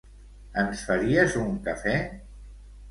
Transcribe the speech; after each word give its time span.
Ens 0.61 0.81
faries 0.89 1.37
un 1.43 1.55
cafè? 1.69 1.97